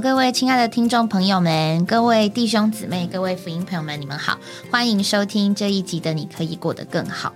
[0.00, 4.38] 各位亲爱的听众朋友们，各位弟兄姊妹，各位福音朋友们，你们好，
[4.70, 7.34] 欢迎收听这一集的《你可以过得更好》。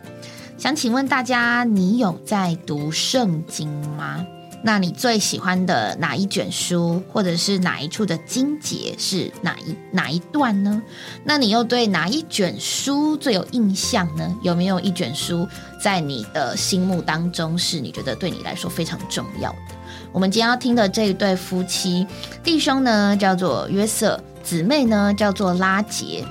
[0.57, 4.25] 想请问大家，你有在读圣经吗？
[4.63, 10.83] 那你最喜欢的哪一卷书，或者是哪一处的经节是哪一哪一段呢？
[11.23, 14.35] 那你又对哪一卷书最有印象呢？
[14.40, 15.46] 有没有一卷书
[15.82, 19.75] 在你的心目当中是你觉得对你来说非常重要的？
[20.14, 22.07] 我们今天要听的这一对夫妻，
[22.45, 26.25] 弟兄呢叫做约瑟，姊妹呢叫做拉杰。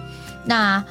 [0.46, 0.82] 那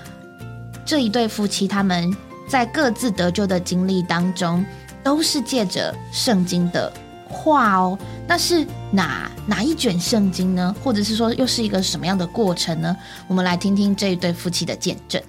[0.85, 2.15] 这一对夫妻，他们
[2.47, 4.63] 在各自得救的经历当中，
[5.03, 6.93] 都是借着圣经的。
[7.31, 10.77] 话哦，那是哪哪一卷圣经呢？
[10.85, 12.95] 或者是说，又是一个什么样的过程呢？
[13.27, 15.23] 我们来听听这一对夫妻的见证。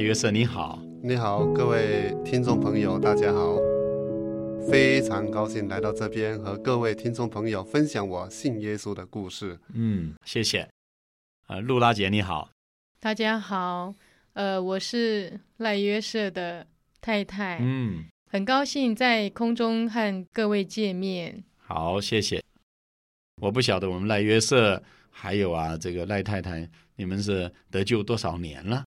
[0.00, 3.56] 约瑟，你好，你好，各位听众朋友，大家好，
[4.70, 9.58] 非常高兴来到这边和各位听众朋友分享我信耶稣的故事。
[9.74, 10.68] 嗯，谢谢。
[11.48, 12.50] 呃，露拉姐你好，
[12.98, 13.94] 大家好，
[14.32, 16.66] 呃，我是赖约瑟的
[17.00, 21.44] 太太，嗯，很高兴在空中和各位见面。
[21.56, 22.42] 好，谢谢。
[23.42, 28.84] 我不晓得我们赖约瑟还有啊，这个赖太太，你们是得救多少年了？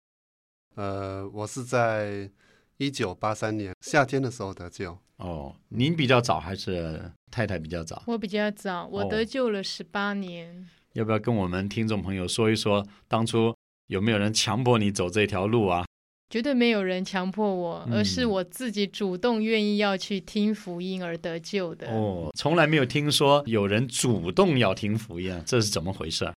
[0.79, 2.31] 呃，我是在
[2.77, 4.97] 一九八三年夏天的时候得救。
[5.17, 8.01] 哦，您比较早还是太太比较早？
[8.07, 10.69] 我比较早，我得救了十八年。
[10.93, 13.53] 要不要跟我们听众朋友说一说，当初
[13.89, 15.85] 有没有人强迫你走这条路啊？
[16.31, 21.91] 绝对没有人强迫我，而是我自己主动愿意要去听福音而得救的。
[21.91, 26.33] 哦，从来没有听说有人主动要听福音，这是怎么回事？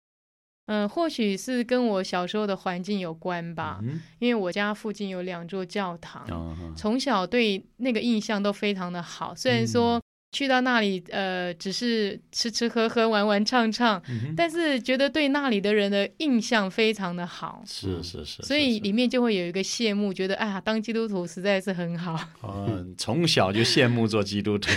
[0.70, 3.80] 嗯，或许是跟我小时候的环境有关吧。
[3.82, 6.26] 嗯，因为我家附近有两座教堂，
[6.78, 9.34] 从小对那个印象都非常的好。
[9.36, 10.00] 虽然说。
[10.32, 14.00] 去到那里，呃，只是吃吃喝喝、玩玩唱唱，
[14.38, 17.64] 但是觉得对那里的人的印象非常的好。
[17.66, 22.16] 是是是，所以里面就会有一个羡慕，觉得哎呀，当基督徒实在是很好。
[22.44, 24.70] 嗯，从小就羡慕做基督徒。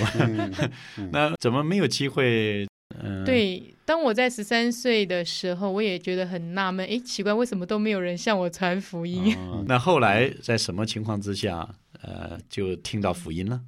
[1.12, 2.66] 那怎么没有机会？
[3.00, 9.36] 嗯，对，当我在十三岁的时候，我也觉得很纳闷，哎，奇怪，为什么都没有人向我传福音？
[9.66, 11.68] 那后来在什么情况之下，
[12.02, 13.60] 呃，就听到福音了？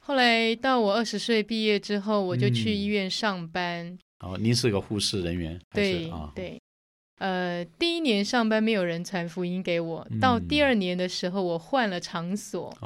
[0.00, 3.98] 后来到我二十岁毕业之后，我就去医院上班。
[4.20, 5.58] 哦，您是个护士人员？
[5.72, 6.60] 对对。
[7.18, 12.76] 呃，第一年上班没有人传福音给我，到第二年的时候，我换了场所，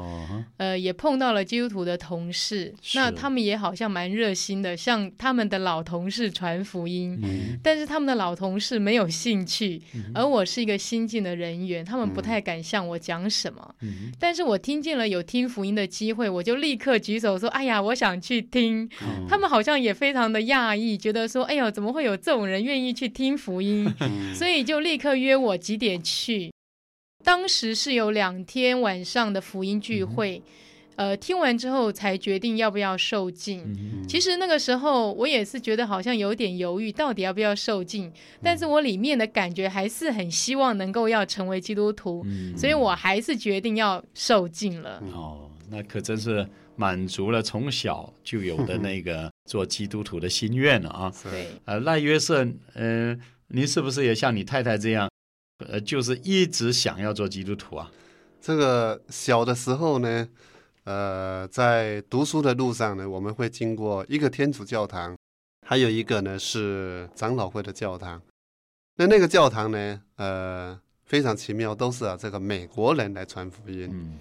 [0.58, 7.18] 呃，也碰到了基督徒的同事，那他们也好像蛮热心的，向他们的老同事传福音，
[7.62, 9.80] 但是他们的老同事没有兴趣，
[10.14, 13.74] 而我是一个新进的人员，他们不太敢向我讲什么，
[14.20, 18.88] 但是我听见了有听福音的机会，我就立刻举手说：“哎呀，我想去听。”
[19.26, 23.90] 他们好像也非常的讶异，觉得说：“哎呦，怎么会有这种人愿意去听福音？”
[24.34, 26.52] 所以就立刻约我几点去。
[27.24, 30.40] 当时是有两天晚上的福音聚会，
[30.94, 33.64] 呃，听完之后才决定要不要受浸。
[34.08, 38.10] 其实那个时候我也是觉得好像有点犹豫，到底要不要受浸。
[38.40, 42.24] 但是我里面的感觉还是很希望能够要成为基督徒，
[42.56, 45.02] 所以我还是决定要受浸了。
[45.12, 51.12] 哦，那可真是满足了从小就有的那个做基督徒的心愿了啊！
[51.28, 53.20] 对，呃，赖约瑟，嗯。
[53.50, 55.08] 您是不是也像你太太这样，
[55.66, 57.90] 呃，就是一直想要做基督徒啊？
[58.42, 60.28] 这个小的时候呢，
[60.84, 65.16] 呃，在读书的路上呢，我们会经过一个天主教堂，
[65.66, 68.20] 还有一个呢是长老会的教堂。
[68.96, 73.88] 那那个教堂呢，呃，非常奇妙，都是啊这个美国人来传福音。
[73.90, 74.18] 嗯，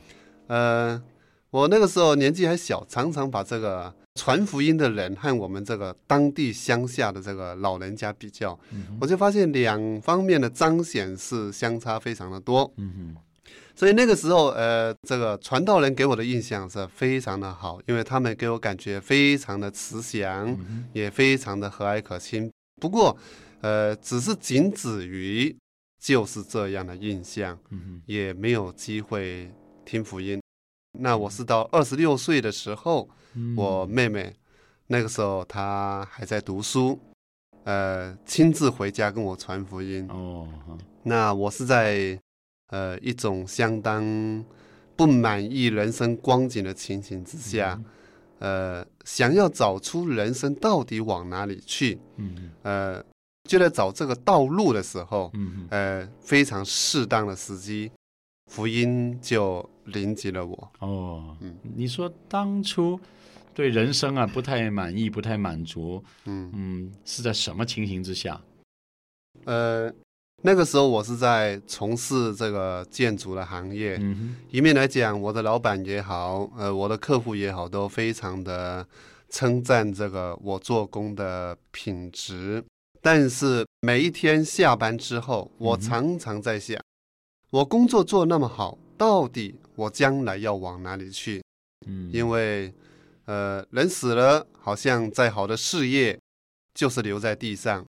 [0.48, 1.04] 呃，
[1.50, 3.94] 我那个时候年纪还小，常常把这个。
[4.18, 8.60] 传福音的人和我们这个当地乡下的这个老人家比较，
[9.00, 12.70] 我就发现两方面的彰显是相差非常的多。
[12.78, 13.16] 嗯
[13.76, 20.58] 所以那个时候，呃，这个传道人给我的印象是非常的好，因为他们给我感觉非常的慈祥，
[20.94, 22.52] 也非常的和蔼可亲。
[22.82, 23.16] 不过，
[23.62, 25.56] 呃，只是仅止于
[26.02, 27.56] 就是这样的印象，
[28.08, 29.48] 也没有机会
[29.86, 30.42] 听福音。
[31.00, 33.08] 那我是到二十六岁的时候。
[33.56, 34.36] 我妹妹
[34.88, 37.00] 那个时候她还在读书，
[37.64, 40.08] 呃，亲自回家跟我传福音。
[40.10, 40.48] 哦，
[41.04, 42.20] 那我是在
[42.70, 44.46] 呃一种相当
[44.96, 47.80] 不满意人生光景的情形之下，
[48.40, 52.00] 呃，想要找出人生到底往哪里去。
[52.16, 53.04] 嗯，呃，
[53.44, 57.92] 就在找这个道路的时候，嗯呃，非常适当的时机，
[58.48, 60.72] 福音就临及了我。
[60.80, 63.00] 哦，嗯，你说当初
[63.58, 68.40] 对人生啊不太满意，不太满足，嗯嗯，是在什么情形之下？
[69.46, 69.92] 呃，
[70.44, 78.88] 那个时候我是在从事这个建筑的行业，嗯一面来讲，我的老板也好，呃，我的客户也好，都非常的
[79.32, 82.64] 称赞这个我做工的品质。
[83.02, 86.80] 但是每一天下班之后，我常常在想，
[87.50, 91.42] 我工作做那么好，到底我将来要往哪里去？
[91.88, 92.72] 嗯，因为，
[93.28, 96.18] 呃，人死了，好像再好的事业，
[96.74, 97.84] 就是留在地上；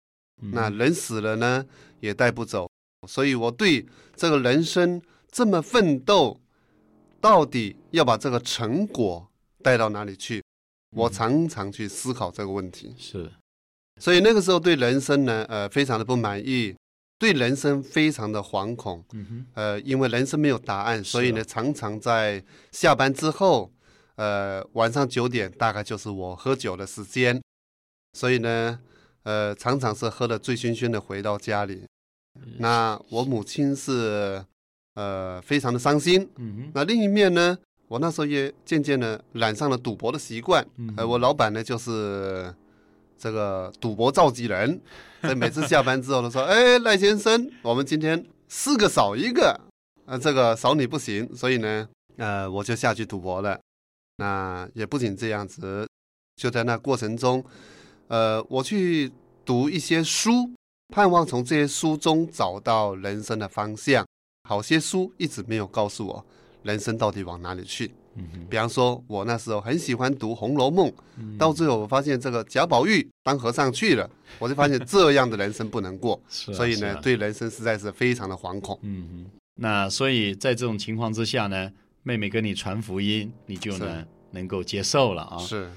[0.53, 1.67] 那人死了呢，
[1.99, 2.71] 也带不走。
[3.09, 3.85] 所以我对
[4.15, 6.41] 这个人生这么奋斗，
[7.21, 9.29] 到底要把这个成果
[9.61, 10.41] 带到哪里去？
[10.97, 12.95] 我常常去思考这个问题。
[12.97, 13.31] 是。
[14.01, 16.77] 所以那个时候对人生呢，呃，非常的不满意，
[17.19, 22.41] 对人生非常的惶恐，嗯哼呃，因为人生没有答案，所以呢，常常在
[22.71, 23.73] 下班之后，
[24.17, 27.43] 呃，晚上九点大概就是我喝酒的时间，
[28.13, 28.79] 所以呢，
[29.23, 31.87] 呃，常常是喝得醉醺醺的回到家里，
[32.59, 34.45] 那我母亲是
[34.95, 36.29] 呃非常的伤心，
[36.75, 37.59] 那另一面呢，
[37.89, 42.55] 我那时候也渐渐的染上了赌博的习惯，呃，我老板呢就是。
[43.17, 44.79] 这个赌博召集人，
[45.23, 49.59] 所以每次下班之后都说：“哎，赖先生，我们今天四个少一个，
[50.05, 51.89] 啊，这个少你不行。”所以呢，
[52.19, 53.59] 呃，我就下去赌博了。
[54.17, 55.87] 那也不仅这样子，
[56.37, 57.45] 就在那过程中，
[58.09, 59.11] 呃，我去
[59.45, 60.51] 读一些书，
[60.95, 64.07] 盼望从这些书中找到人生的方向。
[64.49, 66.27] 好些书一直没有告诉我
[66.63, 67.93] 人生到底往哪里去。
[68.49, 70.89] 比方说，我那时候很喜欢读《红楼梦》，
[71.39, 74.09] 到最后我发现这个贾宝玉当和尚去了，
[74.39, 78.79] 我就发现 这样的人生不能过，所以呢，对人生实在是非常的惶恐。
[78.83, 81.73] 嗯哼，那所以在这种情况之下呢，
[82.05, 85.39] 妹妹跟你传福音，你就能能够接受了啊。
[85.39, 85.69] 是。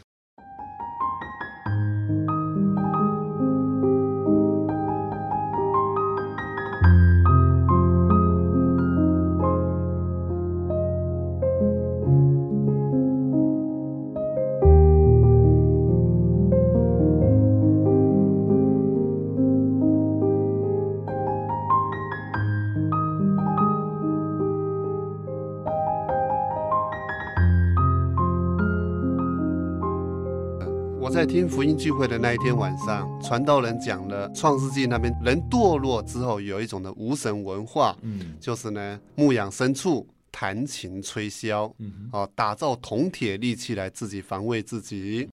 [31.18, 45.28] 在听福音聚会的那一天晚上，传道人讲了创世纪那边人堕落之后有一种的无神文化，嗯，就是呢牧养牲畜、弹琴吹箫，嗯，哦，打造铜铁利器来自己防卫自己。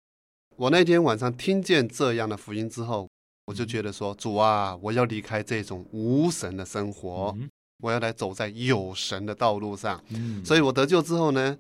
[0.55, 3.09] 我那天晚上听见这样的福音之后，
[3.47, 7.37] 我就觉得说，主啊，我要离开这种无神的生活，
[7.83, 10.01] 我要来走在有神的道路上。
[10.11, 11.59] 嗯，所以我得救之后呢。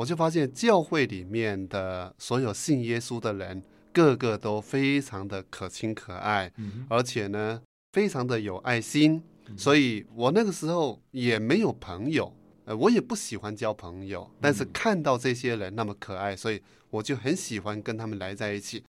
[0.00, 3.62] 我就发现教会里面的所有信耶稣的人，
[3.92, 6.50] 个个都非常的可亲可爱，
[6.88, 7.60] 而且呢，
[7.92, 9.22] 非常的有爱心。
[9.58, 12.32] 所以我那个时候也没有朋友，
[12.64, 14.26] 呃，我也不喜欢交朋友。
[14.40, 18.82] 但是看到这些人那么可爱，所以我就很喜欢跟他们来在一起。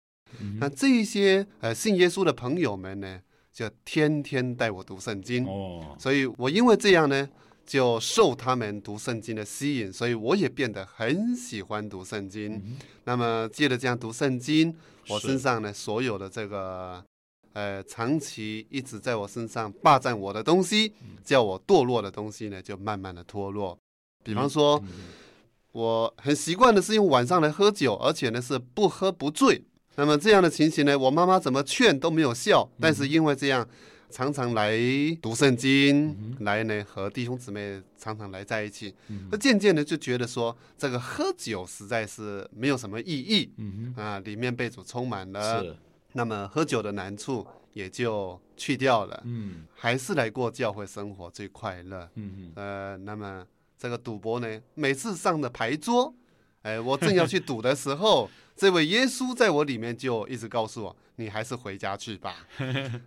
[0.61, 3.21] 那这些呃信耶稣的朋友们呢，
[3.53, 5.45] 就天天带我读圣经。
[5.45, 7.29] 哦，所以我因为这样呢。
[7.71, 12.61] 就受他们读圣经的吸引，所以我也变得很喜欢读圣经。
[13.05, 14.75] 那么借着这样读圣经，
[15.09, 17.01] 我身上呢所有的这个
[17.53, 23.79] 呃长期一直在我身上霸占我的东西，叫我堕落的东西呢，就慢慢的脱落。
[24.25, 24.83] 比方说，
[25.71, 29.63] 我很习惯的是用晚上来喝酒，而且呢是不喝不醉。
[29.95, 32.69] 那么这样的情形呢，我妈妈怎么劝都没有效。
[32.81, 33.65] 但是因为这样。
[34.11, 34.77] 常常来
[35.23, 38.95] 读圣经，来呢和弟兄姊妹常常来在一起，
[39.31, 43.51] 那渐渐的就觉得说这个喝酒实在是没有什么意义，
[43.97, 45.77] 啊，里面被主充满了，
[46.13, 53.47] 那么喝酒的难处也就去掉了，嗯，还是来过教会生活最快乐，嗯呃，那么
[53.79, 56.13] 这个赌博呢，每次上的牌桌，
[56.63, 58.31] 哎，我正要去赌的时候。
[58.57, 62.47] 这位耶稣在我里面就一直告诉我：“你还是回家去吧。”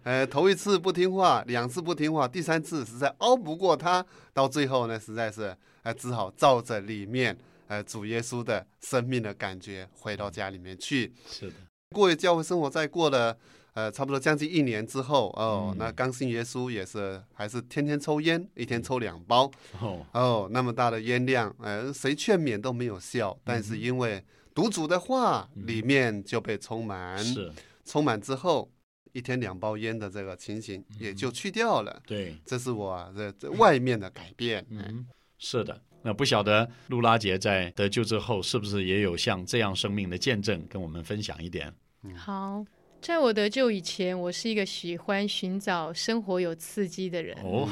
[0.01, 11.13] 呃，头一次不听话，两次不听话，第三次实在熬不过他，到最后呢，实在是呃只好照着里面呃主耶稣的生命的感觉回到家里面去。
[11.29, 11.53] 是的，
[11.91, 13.37] 过教会生活，在过了
[13.73, 19.51] 呃差不多将近一年之后，哦，那刚信耶稣也是还是天天抽烟，一天抽两包。
[19.79, 23.37] 哦哦，那么大的烟量，呃，谁劝勉都没有效。
[23.43, 27.51] 但是因为读主的话，里面就被充满，是
[27.83, 28.71] 充满之后，
[29.11, 32.01] 一天两包烟的这个情形也就去掉了。
[32.05, 34.65] 对，这是我这外面的改变。
[34.69, 35.05] 嗯，
[35.37, 35.81] 是的。
[36.05, 41.73] 那不晓得露拉杰在得救之后，是不是也有像这样生命的见证，跟我们分享一点？
[42.03, 42.65] 嗯好，
[43.03, 47.37] 在我得救以前，我是一个喜欢寻找生活有刺激的人。
[47.43, 47.67] 哦，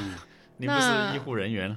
[0.58, 1.74] 你不是医护人员？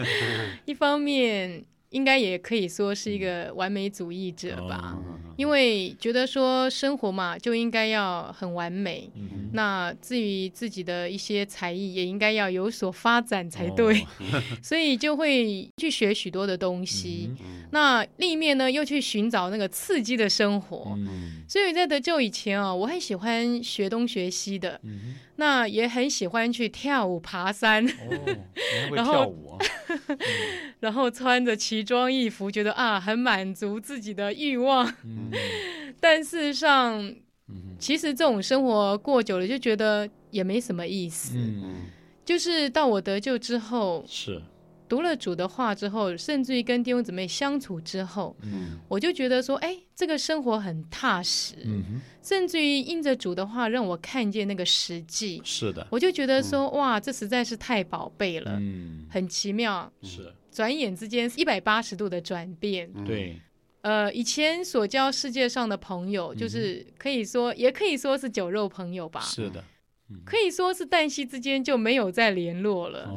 [0.66, 1.64] 一方面。
[1.94, 4.98] 应该也可以说是一个完美主义者吧，
[5.36, 9.08] 因为觉得说生活嘛就应该要很完美，
[9.52, 14.04] 那至于自己的一些才艺也应该要有所发展才对，
[14.60, 17.30] 所以就会去学许多的东西。
[17.70, 20.98] 那另一面呢，又去寻找那个刺激的生活。
[21.48, 24.80] 所以在得救以前啊，我很喜欢学东学西的，
[25.36, 27.86] 那也很喜欢去跳舞、爬山。
[27.86, 28.36] 哦，
[28.94, 29.58] 然后跳舞啊，
[30.80, 34.92] 然后穿着奇装异服，觉得啊，很满足自己的欲望。
[36.00, 37.14] 但事实上，
[37.78, 41.34] 其实这种生活过久了，就觉得也没什么意思。
[41.36, 41.86] 嗯，
[42.24, 44.40] 就是到我得救之后，是。
[44.94, 63.36] 读了主的话之后，甚至于跟弟兄姊妹相处之后，嗯，我就觉得说，哎，这个生活很踏实，嗯甚至于应着主的话，让我看见那个实际，是的，我就觉得说，哇，这实在是太宝贝了，嗯，很奇妙，是，转眼之间一百八十度的转变，对，
[63.80, 69.64] 呃，以前所交世界上的朋友，就是可以说，也可以说是酒肉朋友吧，是的。
[70.24, 73.08] 可以说是旦夕之间就没有再联络了。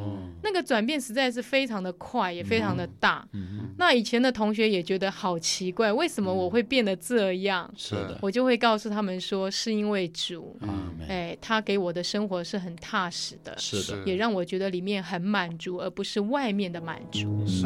[0.44, 3.28] 那个转变实在是非常的快，也非常的大。
[3.78, 7.72] 那以前的同学也觉得好奇怪，为什么我会变得这样？
[7.76, 10.58] 是的，我就会告诉他们说，是因为主，
[11.08, 17.46] 哎，他给我的生活是很踏实的，是的，也让我觉得里面很满足，而不是外面的满足。
[17.46, 17.66] 是。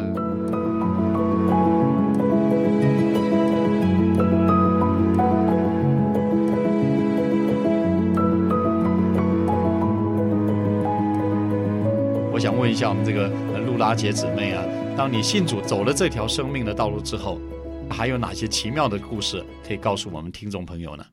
[12.41, 13.27] 想问一下我们这个
[13.67, 14.65] 露拉姐姊妹啊，
[14.97, 17.39] 当你信主走了这条生命的道路之后，
[17.87, 21.05] 还有哪些奇妙的故事可以告诉我们听众朋友呢？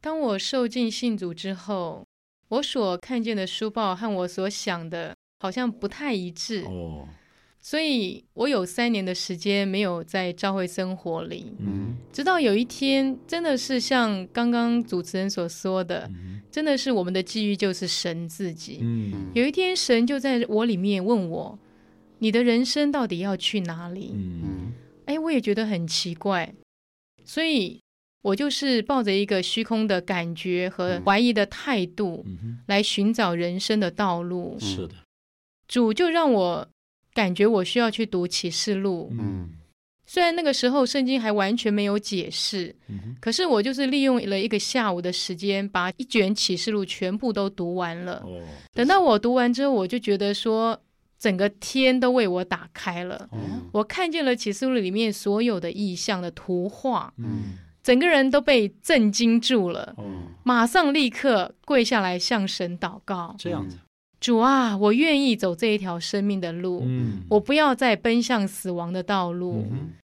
[0.00, 2.06] 当我受尽信主之后，
[2.50, 7.08] 我所看见的书报和我所想的好像不太一致哦。
[7.60, 16.08] 所以我有三年的时间没有在教会生活里，嗯，直到有一天，真的是像刚刚主持人所说的，
[16.54, 21.58] 真的是我们的机遇就是神自己，嗯，有一天神就在我里面问我，
[22.20, 24.12] 你的人生到底要去哪里？
[24.14, 24.72] 嗯，
[25.06, 26.54] 哎，我也觉得很奇怪，
[27.24, 27.80] 所以
[28.22, 32.24] 我就是抱着一个虚空的感觉和怀疑的态度
[32.66, 34.56] 来寻找人生的道路。
[34.60, 34.94] 是的，
[35.66, 36.68] 主就让我。
[37.12, 39.48] 感觉我需要去读启示录，嗯，
[40.14, 48.22] 虽然那个时候圣经还完全没有解释，嗯，可是我就是利用了一个下午的时间，把一卷启示录全部都读完了。
[48.24, 48.40] 哦，
[48.72, 50.80] 等到我读完之后，我就觉得说，
[51.18, 53.28] 整个天都为我打开了，
[53.72, 60.04] 我看见了启示录里面所有的意象的图画，嗯，整个人都被震惊住了，哦，
[60.44, 63.78] 马上立刻跪下来向神祷告，这样子。
[64.20, 69.66] 主啊，我愿意走这一条生命的路，嗯，我不要再奔向死亡的道路。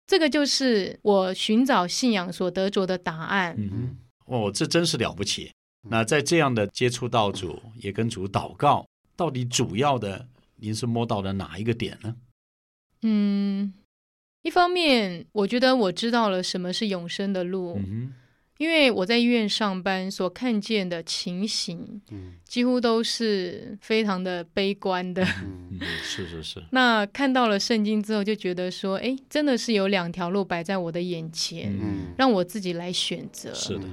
[0.07, 3.55] 这个就是我寻找信仰所得着的答案。
[3.59, 5.53] 嗯，哦，这真是了不起。
[5.89, 12.17] 那在这样的接触到主，也跟主祷告，到底主要的您是摸到了哪一个点呢？
[13.03, 13.73] 嗯，
[14.43, 17.77] 一方面，我觉得我知道了什么是永生的路。
[17.79, 18.15] 嗯
[18.63, 25.25] 因为我在医院上班，所看见的情形，嗯，几乎都是非常的悲观的。
[25.43, 26.63] 嗯，是是是。
[26.71, 33.53] 那看到了圣经之后，就觉得说，哎，真的是有两条路摆在我的眼前，嗯，让我自己来选择。
[33.53, 33.85] 是的。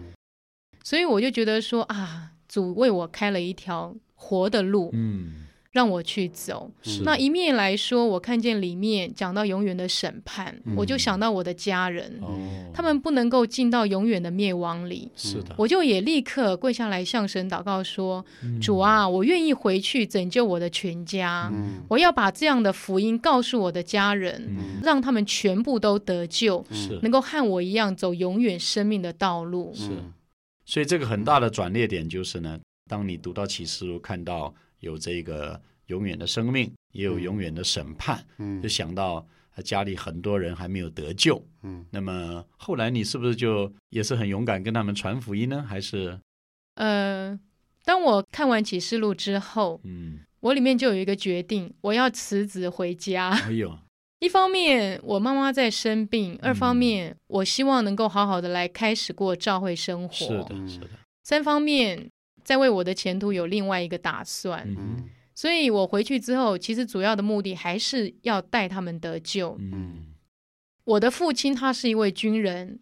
[0.83, 4.91] 所以我就觉得说，啊，主为我开了一条活的路。
[4.93, 5.47] 嗯。
[5.71, 6.71] 让我去走，
[7.03, 12.19] 那一面来说，我看见里面讲到永远的审判，我就想到我的家人，
[12.73, 15.11] 他们不能够进到永远的灭亡里。
[15.15, 18.25] 是的，我就也立刻跪下来向神祷告说
[18.59, 21.53] ：“主啊，我愿意回去拯救我的全家，
[21.87, 24.49] 我要把这样的福音告诉我的家人，
[24.81, 26.65] 让他们全部都得救，
[27.03, 29.89] 能够和我一样走永远生命的道路。”是，
[30.65, 32.59] 所以这个很大的转捩点就是呢，
[32.89, 34.51] 当你读到启示录，看到。
[34.79, 38.25] 有这个永远的生命，也有永远的审判。
[38.37, 39.25] 嗯，就想到
[39.63, 41.43] 家里很多人还没有得救。
[41.63, 45.61] 嗯，那么后来你是不是就也是很勇敢跟他们传福音呢？
[45.67, 46.19] 还是？
[46.75, 47.37] 呃，
[47.83, 53.31] 当我看完启示录之后，嗯，我里面就有一个决定，我要辞职回家。
[53.31, 53.77] 哎呦，
[54.19, 60.13] 一方面我妈妈在生病，二方面我希望能够好好的来开始过教会生活。
[60.13, 60.87] 是的，是的。
[61.25, 62.09] 三方面
[62.49, 64.65] 在为我的前途有另外一个打算。
[64.67, 69.55] 嗯所以我回去之后，其实主要的目的还是要带他们得救。
[69.59, 70.07] 嗯
[70.83, 72.79] 我的父亲他是一位军人，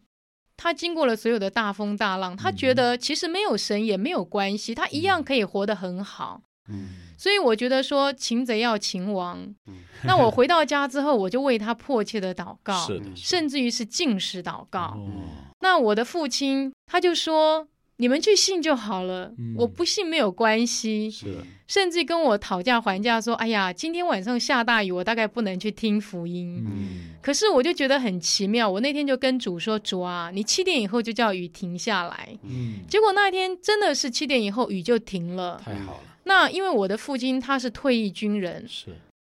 [0.55, 6.43] 他经过了所有的大风大浪，他觉得其实没有神也没有关系，他一样可以活得很好。
[6.69, 9.53] 嗯所以我觉得说擒贼要擒王。
[10.07, 14.95] 那我回到家之后，我就为他迫切的祷告，甚至于是进食祷告。
[14.95, 15.11] 哦
[15.59, 17.67] 那我的父亲他就说
[17.97, 21.35] ：“你们去信就好了，嗯我不信没有关系。”是，
[21.67, 26.63] 甚至跟我讨价还价说：“哎呀，今天晚上下大雨，我大概不能去听福音。
[26.65, 35.61] 嗯可是我就觉得很奇妙，我那天就跟主说：“主啊，你七点以后就叫雨停下来。”嗯，结果那一天真的是七点以后雨就停了。
[35.65, 38.95] 太好了，那因为我的父亲他是退役军人，是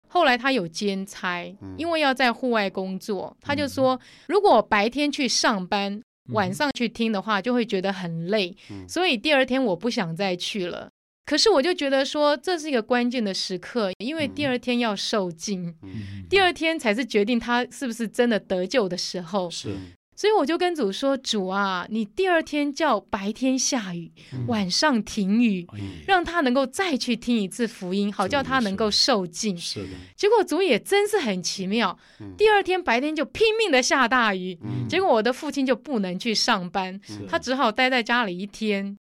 [0.06, 8.88] 后来他有兼差，嗯因为要在户外工作，他就说，如果白天去上班，晚上去听的话，就会觉得很累，嗯。
[8.88, 10.88] 所以第二天我不想再去了。
[11.26, 16.24] 可是我就觉得说，这是一个关键的时刻，因为第二天要受尽，嗯。
[16.30, 19.50] 第二天才是决定他是不是真的得救的时候。
[19.50, 19.74] 是
[20.18, 24.10] 所以我就跟主说：“主啊，你第二天叫白天下雨，
[24.48, 32.34] 晚上停雨，哎让他能够再去听一次福音，好叫他能够受尽。”是的，结果主也真是很奇妙，嗯。
[32.36, 34.88] 第二天白天就拼命的下大雨，嗯。
[34.88, 38.98] 结果我的父亲就不能去上班，他只好待在家里一天。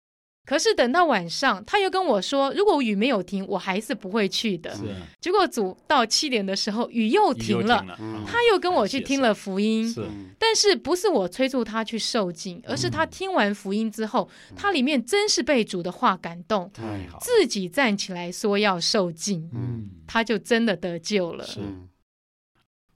[0.48, 4.74] 可是等到晚上，他又跟我说，如果雨没有停，我还是不会去的。
[4.74, 4.84] 是
[5.20, 8.24] 结果主到七点的时候，雨又停了，嗯。
[8.26, 9.92] 他又跟我去听了福音。
[9.92, 10.02] 是。
[10.04, 21.44] 嗯但是不是我催促他去受尽，而是他听完福音之后，他里面真是被主的话感动，太好，自己站起来说要受尽，嗯，他就真的得救了。
[21.46, 21.60] 是。
[21.60, 21.90] 嗯。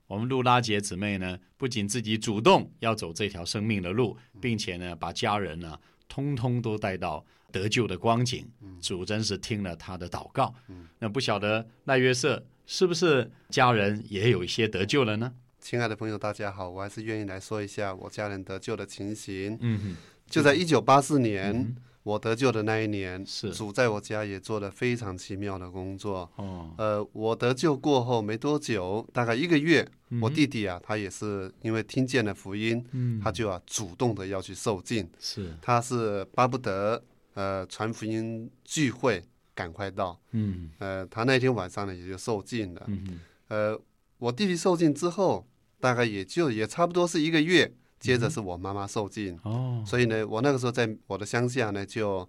[0.07, 8.49] 我们路拉姐姊妹呢，不仅自己主动要走这条生命的路，并且呢，把家人呢，通通都带到得救的光景。
[8.81, 10.53] 主真是听了他的祷告。
[10.97, 15.31] 那不晓得赖约瑟是不是家人也有一些得救了呢？
[15.59, 19.55] 亲爱的朋友，大家好，我还是愿意来说一下我家人得救的情形。
[19.61, 19.95] 嗯
[20.27, 26.27] 就在一九八四年，嗯我得救的那一年，是主在我家也做了非常奇妙的工作。
[26.37, 29.87] 哦，呃，我得救过后没多久，大概一个月，
[30.19, 37.03] 我弟弟啊，他也是因为听见了福音，嗯他就啊主动的要去受尽，是他是巴不得
[37.41, 39.23] 呃传福音聚会
[39.55, 42.83] 赶快到，嗯呃，他那天晚上呢也就受尽了。
[42.87, 43.79] 嗯呃，
[44.19, 45.47] 我弟弟受尽之后，
[45.79, 49.37] 大概也就也差不多是一个月，接嗯着是我妈妈受尽。
[49.43, 52.27] 哦所以呢，我那个时候在我的乡下呢，就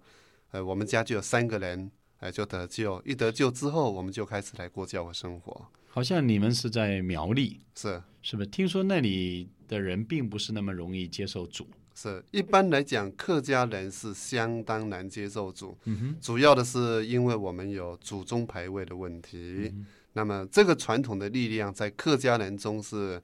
[0.51, 3.01] 呃我们家就有三个人，哎、就得救。
[3.05, 5.67] 一得救之后，我们就开始来过教会生活。
[5.89, 8.47] 好像你们是在苗栗，是是不是？
[8.49, 11.67] 听说那里的人并不是那么容易接受主。
[11.93, 19.73] 是，一般来讲，客家人是相当难接受主，嗯，主要的是因为我们有祖宗牌位的问题。
[20.13, 23.21] 那么这个传统的力量在客家人中是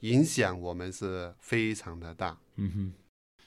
[0.00, 2.38] 影响我们是非常的大。
[2.56, 2.92] 嗯哼。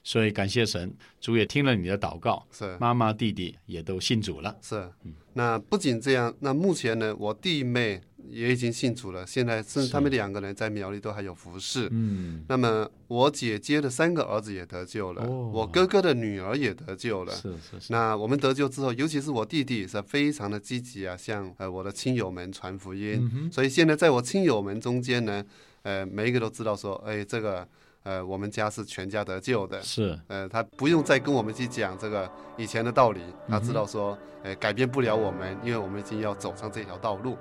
[0.05, 4.53] 所以感谢神，主也听了你的祷告，是妈妈弟弟也都信主了。
[4.61, 4.91] 是，
[5.31, 11.87] 那不仅这样，那目前呢，我弟妹也已经信主了，现在甚至他们两个人在苗栗都还有服侍。
[11.91, 17.33] 嗯，那么我姐姐的三个儿子也得救了，哦我哥哥的女儿也得救了。
[17.33, 23.29] 是是是，那我们得救之后，尤其是我弟弟是非常的积极啊，向呃我的亲友们传福音。
[23.33, 25.43] 嗯所以现在在我亲友们中间呢，
[25.83, 27.67] 呃，每一个都知道说，哎，这个
[28.03, 29.81] 呃我们家是全家得救的。
[29.81, 37.37] 是呃，他不用再跟我们去讲这个以前的道理，他知道说，呃，改变不了我们，因为我们已经要走上这条道路。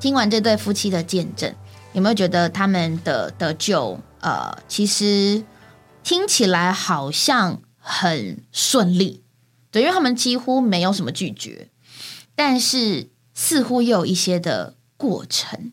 [0.00, 1.54] 听完这对夫妻的见证，
[1.92, 5.44] 有没有觉得他们的得救，呃，其实
[6.02, 9.22] 听起来好像很顺利，
[9.70, 11.68] 对，因为他们几乎没有什么拒绝，
[12.34, 15.72] 但是似乎又有一些的过程。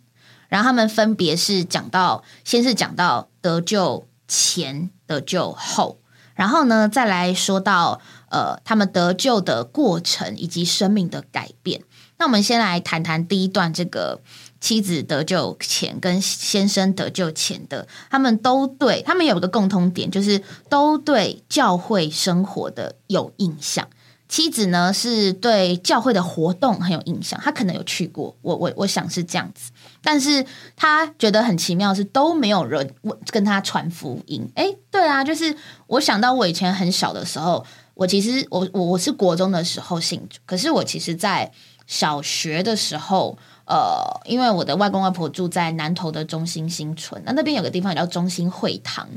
[0.50, 6.00] 然后他们分别是讲到，先是讲到得救前、得救后，
[6.36, 11.82] 然后呢，再来说到呃他们得救的过程以及生命的改变。
[12.20, 14.20] 那我们先来谈谈第一段，这个
[14.60, 23.88] 妻子得救前跟先生得救前的，他们都对他们有一个共通点，就是都对教会生活的有印象。
[24.30, 34.46] 妻子呢是对教会的活动很有印象，他可能有去过，我我我想是这样子，但是他觉得很奇妙是都没有人问跟他传福音。
[34.56, 35.56] 诶，对啊，就是
[35.88, 41.50] 我想到我以前很小的时候，我其实我我我是国中的时候信主，可是我其实在
[41.88, 49.08] 小学的时候，呃，因为我的外公外婆住在南投的中心新村，那那边有个地方叫中心会堂，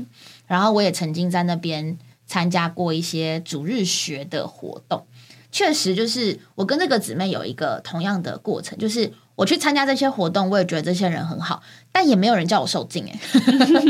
[0.47, 5.05] 然后我也曾经在那边参加过一些主日学的活动。
[5.51, 13.19] 确实，就是我跟这个姊妹有一个同样的过程，就是我去参加这些活动，我也觉得这些人很好，但也没有人叫我受敬哎，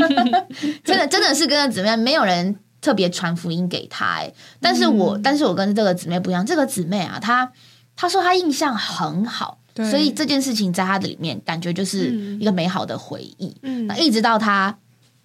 [0.84, 2.58] 真的真的是跟姊妹没有人。
[2.82, 7.52] 特别传福音给他哎，但是我但是我跟这个姊妹不一样，这个姊妹啊，她
[7.96, 13.54] 她说他印象很好，所以这件事情在他的里面感觉就是一个美好的回忆。
[13.62, 14.76] 嗯，那一直到他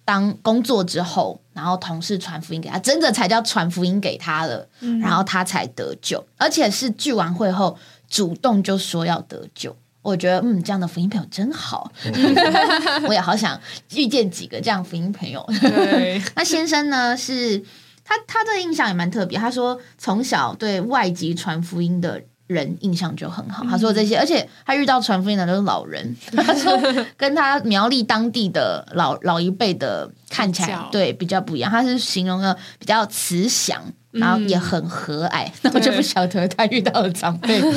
[0.04, 4.68] 当工作之后，然后同事传福音给他，真的才叫传福音给他了，
[5.02, 7.76] 然后他才得救，而且是聚完会后
[8.08, 9.76] 主动就说要得救。
[10.00, 11.92] 我觉得嗯，这样的福音朋友真好，
[13.06, 13.60] 我也好想
[13.94, 15.44] 遇见几个这样福音朋友。
[15.60, 17.14] 对， 那先生呢？
[17.14, 17.62] 是
[18.04, 19.36] 他他的印象也蛮特别。
[19.38, 23.64] 他说从小对外籍传福音的人印象就很好。
[23.70, 26.16] 他说这些，而且他遇到传福音的都是老人。
[26.36, 26.76] 他说
[27.16, 31.70] 跟他苗栗当地的老老一辈的看起来对比较不一样。
[31.70, 33.80] 他是形容的比较慈祥。
[34.18, 37.60] 然后也很和蔼， 那我就不晓得他遇到了长辈。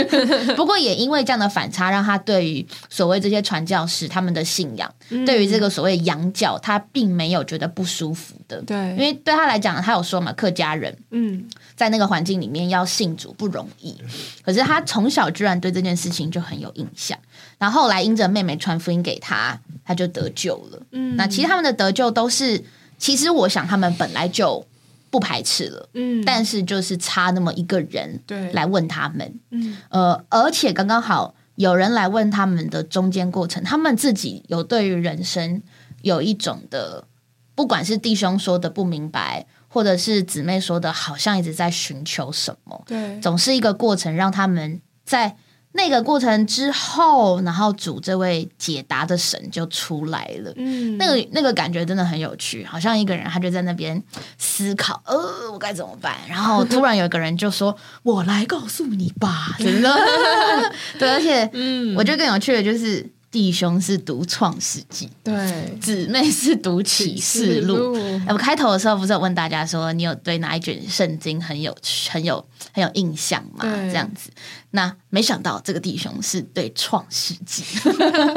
[0.56, 4.92] 不过也因为这样的反差，让他对于所谓这些传教士他们的信仰，
[5.26, 8.60] 对于这个所谓洋教，他并没有觉得不舒服的。
[8.62, 11.44] 对，因为对他来讲，他有说嘛，客家人嗯，
[11.76, 13.96] 在那个环境里面要信主不容易。
[14.42, 17.18] 可是他从小居然对这件事情就很有印象。
[17.58, 20.82] 然后后来因着妹妹传福音给他，他就得救了。
[20.92, 22.64] 嗯，那其实他们的得救都是，
[22.98, 24.66] 其实我想他们本来就。
[25.10, 35.62] 不排斥了，嗯，但是就是差那么一个人，对，来问他们，嗯，呃，而且刚刚好有人来问他们的中间过程，他们自己有对于人生
[36.02, 37.06] 有一种的，
[37.54, 45.36] 不管是弟兄说的不明白，或者是姊妹说的，好像一直在寻求什么，对，总是一个过程，让他们在。
[45.72, 50.52] 那个过程之后，然后主这位解答的神就出来了。
[50.56, 54.02] 嗯，那个那个感觉真的很有趣，好像一个人他就在那边
[54.36, 56.16] 思考，呃，我该怎么办？
[56.28, 59.94] 然后突然有一个人就说：“我来告诉你吧。”真的，
[60.98, 63.08] 对，而且，嗯，我觉得更有趣的就是。
[63.30, 67.96] 弟兄是读创世纪，对，姊妹是读启示录。
[68.28, 71.72] 我开头的时候不是有问大家说，你有对哪一卷圣经很有
[72.10, 73.60] 很有很有印象吗？
[73.62, 74.30] 这样子，
[74.72, 77.62] 那没想到这个弟兄是对创世纪，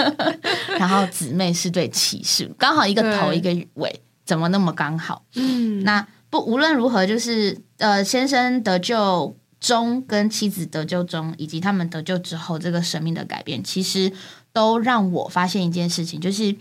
[0.78, 5.26] 然后姊妹是对启示录，刚好一个头一个尾，怎么那么刚好？
[5.34, 14.14] 嗯，那不无论如何，就是呃，先生得救中跟妻子得救中，以及他们得救之后这个生命的改变，其实。
[14.54, 16.56] 都让我发现一件事情，就是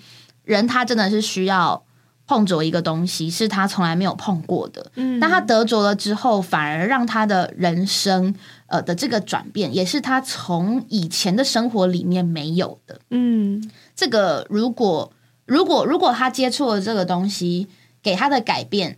[0.44, 1.84] 人他真的是需要
[2.26, 4.90] 碰着一个东西，是他从来没有碰过的。
[4.94, 8.34] 嗯，但他得着了之后，反而让他的人生
[8.66, 13.00] 呃的这个转变，也是他从以前的生活里面没有的。
[13.10, 15.12] 嗯，这个如果
[15.44, 17.68] 如果如果他接触了这个东西，
[18.02, 18.96] 给他的改变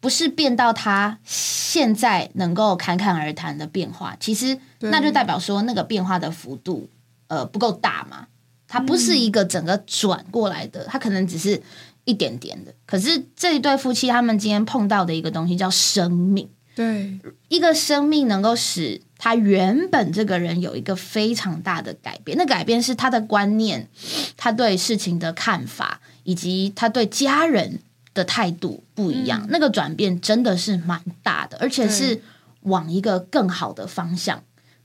[0.00, 6.88] 不是变到他现在能够侃侃而谈的变化，其实那就代表说那个变化的幅度
[7.28, 8.26] 呃不够大嘛。
[8.74, 11.62] 它不是一个整个转过来的，它可能只是
[12.04, 12.74] 一点点的。
[12.84, 22.36] 可是这一对夫妻他们今天碰到的一个东西叫生命，对，一个生命能够使他原本这个人有一个非常大的改变。
[22.36, 23.88] 那改变是他的观念，
[24.36, 27.78] 他对事情的看法，以及他对家人
[28.12, 29.46] 的态度不一样。
[29.50, 32.20] 那个转变真的是蛮大的，而且是
[32.62, 34.42] 往一个更好的方向，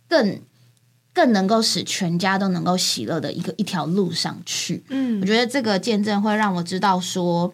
[0.07, 0.39] 更。
[1.19, 4.81] 更能够使全家都能够喜乐的一个一条路上去。
[4.87, 7.51] 嗯，我觉得这个见证会让我知道说，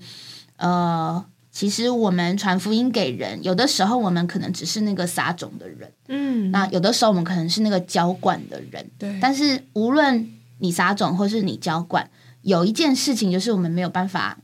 [0.58, 9.18] 呃，其实我们传福音给人，有的时候我们可能只是那个撒种的人，嗯，那有的时候我们可能是那个浇灌的人，对。
[9.20, 12.08] 但是无论你撒种或是你浇灌，
[12.44, 14.38] 有一件事情就是我们没有办法，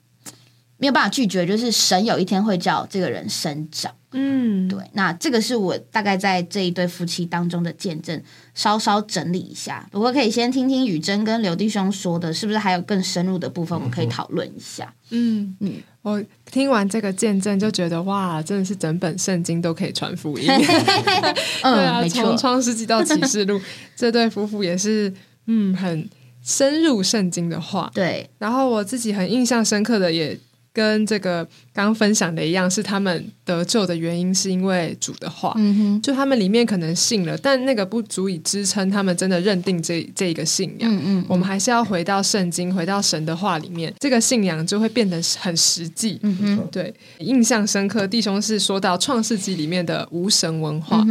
[0.81, 3.93] 没有办法拒绝，就是神有一天会叫这个人生长。
[4.13, 8.19] 嗯，对，那这个是我大概在这一对夫妻当中的见证，
[8.55, 9.87] 稍稍整理一下。
[9.91, 14.91] 不过可以先听听雨珍跟刘弟兄说的，是不是还有更深入的部分，我们可以讨论一下。
[15.11, 20.47] 嗯嗯，我听完这个见证就觉得哇，真的是整本圣经都可以传福音。
[21.61, 23.61] 对啊，从创世纪到启示录，
[23.95, 25.13] 这对夫妇也是
[25.45, 26.09] 嗯很
[26.43, 27.91] 深入圣经的话。
[27.93, 30.37] 对，然后我自己很印象深刻的也。
[30.73, 40.89] 跟这个刚刚分享的一样，是他们得救的原因是因为主的话，嗯哼，就他们里面可能信了，但那个不足以支撑他们真的认定这这一个信仰。
[40.89, 46.17] 嗯嗯，我们还是要回到圣经，回到神的话里面，这个信仰就会变得很实际。
[46.23, 51.05] 嗯哼，对，印象深刻，弟兄是说到创世纪里面的无神文化。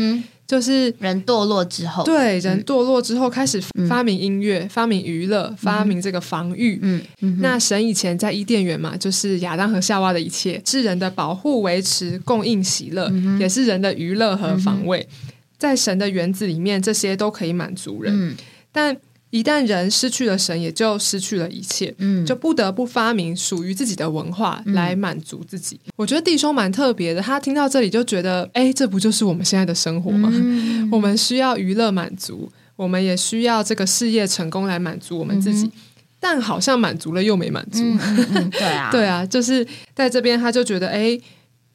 [0.51, 6.77] 就是人堕落之后，对人堕落之后开始发明音乐、发明娱乐、发明这个防御。
[6.83, 7.01] 嗯，
[7.39, 13.09] 那神以前在伊甸园嘛，就是亚当和夏娃的一切，是人的保护、维持、供应、喜乐，
[13.39, 15.09] 也是人的娱乐和防卫。
[15.57, 18.37] 在神的园子里面，这些都可以满足人，
[18.73, 18.97] 但。
[19.31, 25.79] 一旦人失去了神，也就失去了一切，嗯，就不得不发明属于自己的文化来满足自己。
[25.95, 30.29] 我觉得弟兄蛮特别的，他听到这里就觉得，哎，这不就是我们现在的生活吗？
[30.91, 35.71] 我们需要娱乐满足，我们也需要这个事业成功来满足我们自己，
[36.19, 37.79] 但好像满足了又没满足。
[38.51, 39.65] 对啊，对啊，就是
[39.95, 41.17] 在这边他就觉得，哎，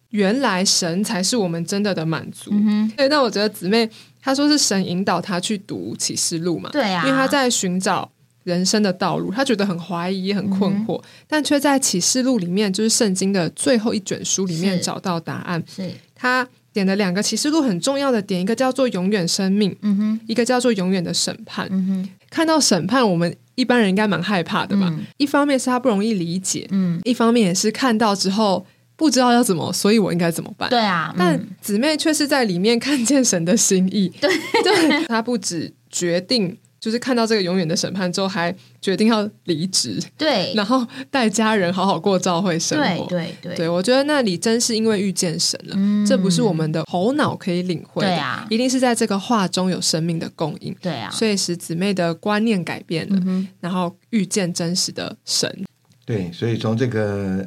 [0.09, 2.51] 原来神才是我们真的的满足。
[2.97, 3.89] 对，那我觉得姊妹。
[4.25, 6.67] 他说是神引导他去读启示录嘛？
[6.71, 8.11] 对啊，因为他在寻找
[8.43, 15.63] 人生的道路，他觉得很怀疑、很困惑，但却在启示录里面，就是圣经的最后一卷书里面找到答案。
[15.67, 21.67] 是他点了两个启示录很重要的点，一个叫做永远生命，嗯哼，一个叫做永远的审判。
[21.69, 24.91] 嗯哼，看到审判，我们一般人应该蛮害怕的吧？
[25.17, 28.65] 一方面是他不容易理解，嗯，一方面也是看到之后。
[28.97, 30.69] 不知道要怎么，所以我应该怎么办？
[30.69, 34.07] 对啊，但姊妹却是在里面看见神的心意。
[34.21, 34.29] 对，
[34.63, 40.01] 对，他不止决定，就是看到这个永远的审判之后，还决定要离职。
[40.17, 43.05] 对，然后带家人好好过教会生活。
[43.07, 45.75] 对对对，我觉得那里真是因为遇见神了。
[46.07, 50.73] 这不是我们的头脑可以领会的，一定是在这个话中有生命的供应。
[50.81, 53.21] 对啊，所以使姊妹的观念改变了，
[53.59, 55.65] 然后遇见真实的神。
[56.05, 57.45] 对，所以从这个。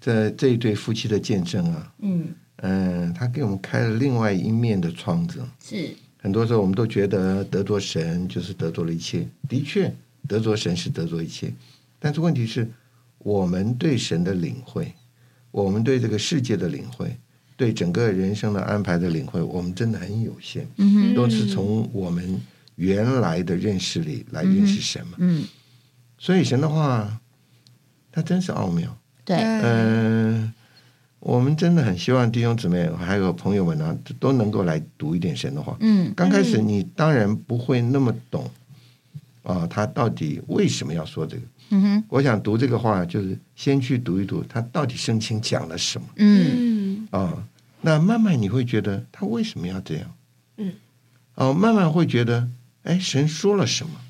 [0.00, 5.40] 这这一对夫妻的见证啊，嗯嗯，他给我们开了另外一面的窗子。
[5.62, 9.92] 是很多时候我们都觉得得着神就是得着了一切，的确
[10.26, 11.52] 得着神是得着一切，
[11.98, 12.68] 但是问题是，
[13.18, 14.92] 我们对神的领会，
[15.50, 17.16] 我们对这个世界的领会，
[17.56, 20.66] 对整个人生的安排的领会，我们真的很有限。
[20.76, 22.40] 嗯都是从我们
[22.74, 25.16] 原来的认识里来认识神嘛。
[25.18, 25.44] 嗯，
[26.18, 27.20] 所以神的话，
[28.10, 28.98] 它真是奥妙。
[29.28, 30.50] 对，嗯，
[31.20, 35.76] 我们真的很希望弟兄姊妹还有朋友们呢，都能够来读一点神的话。
[35.80, 38.50] 嗯，刚开始你当然不会那么懂
[39.42, 41.42] 啊，他到底为什么要说这个？
[41.68, 46.08] 嗯哼，我想读这个话，就是先去读一读他到底圣经讲了什么。
[46.16, 47.44] 嗯，啊，
[47.82, 50.10] 那慢慢你会觉得他为什么要这样？
[50.56, 50.72] 嗯，
[51.34, 52.48] 哦，慢慢会觉得，
[52.84, 54.00] 哎，神说了什么？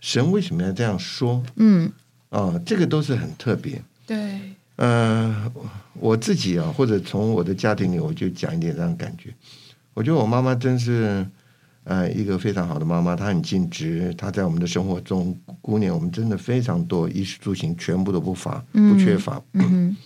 [0.00, 1.42] 神为什么要这样说？
[1.56, 1.90] 嗯，
[2.28, 3.80] 啊，这个都是很特别。
[4.06, 4.38] 对，
[4.76, 5.50] 呃，
[5.94, 9.34] 我自己啊，或者从我的家庭里，我就讲一点这样感觉。
[9.94, 11.26] 我觉得我妈妈真是
[11.84, 19.40] 呃一个非常好的妈妈，她很尽职，她在我们的生活中姑娘我们真的非常多，衣食住行全部都不乏，不缺乏。
[19.52, 19.96] 嗯，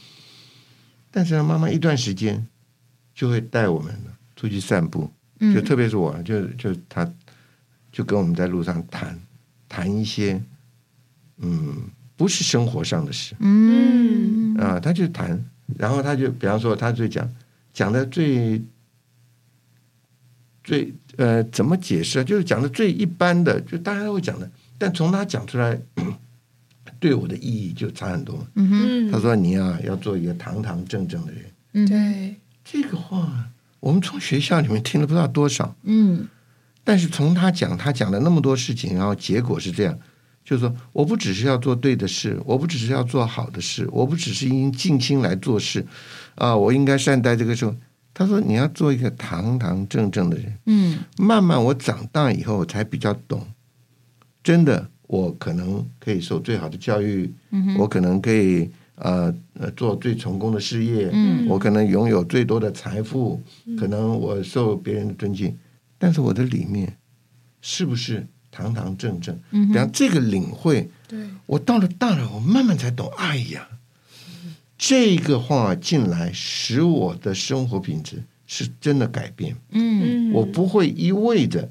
[1.11, 2.47] 但是呢，妈妈一段时间
[3.15, 3.93] 就会带我们
[4.37, 7.11] 出去散步，就特别是我，就就她
[7.91, 9.19] 就跟我们在路上谈
[9.69, 10.41] 谈一些，
[11.39, 11.91] 嗯。
[12.19, 15.41] 不是生活上的事，嗯啊，他就谈，
[15.79, 17.27] 然后他就比方说，他就讲
[17.73, 18.61] 讲的最
[20.65, 22.25] 最呃，怎么解释啊？
[22.25, 25.81] 就是讲的最一般的，就大家都会讲的，但从他讲出来，
[26.99, 28.45] 对我的意义就差很多。
[28.57, 31.45] 嗯哼，他说你啊，要做一个堂堂正正的人。
[31.75, 35.73] 嗯，对，这个话我们从学校里面听了不知道多少。
[35.85, 36.27] 嗯，
[36.83, 39.97] 但是从他讲，他讲了那么多事情，然后结果是这样。
[40.49, 45.85] 就是说，我不只是要做对的事，我不只是要做好的事，我不只是应尽心来做事，
[46.37, 47.75] 啊，我应该善待这个时候。
[48.15, 50.59] 他说，你要做一个堂堂正正的人。
[50.65, 53.47] 嗯，慢慢我长大以后才比较懂，
[54.43, 57.31] 真的，我可能可以受最好的教育，
[57.77, 63.43] 我可能可以呃呃做最成功的事业，嗯，我可能拥有最多的财富，
[63.79, 65.55] 可能我受别人的尊敬，
[65.99, 66.97] 但是我的里面
[67.61, 68.27] 是不是？
[68.51, 69.39] 堂堂正正，
[69.73, 70.91] 然后这个领会，
[71.47, 73.11] 我到了大了，我慢慢才懂。
[73.17, 73.69] 哎呀，
[74.77, 79.57] 这个话进来，使我的生活品质是真的改变。
[79.71, 81.71] 嗯，我不会一味的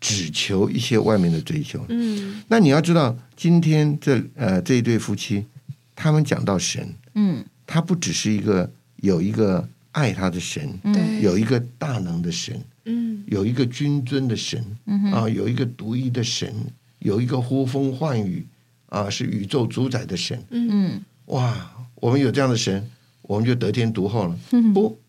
[0.00, 1.84] 只求一些外面的追求。
[1.88, 5.46] 嗯，那你要知道，今天这呃这一对夫妻，
[5.94, 10.78] 他们讲到神，嗯，他不只是一个有一个爱他的神，
[11.22, 12.62] 有一个大能的神。
[12.84, 14.62] 嗯，有一个君尊的神，
[15.10, 16.54] 啊，有一个独一的神，
[16.98, 18.46] 有一个呼风唤雨，
[18.90, 20.40] 啊，是宇宙主宰的神。
[20.50, 22.88] 嗯，哇，我我们有这样的神，
[23.22, 24.38] 我们就得天独厚了。
[24.72, 25.00] 不，